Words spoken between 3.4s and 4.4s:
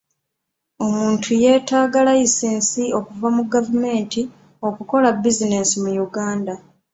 gavumenti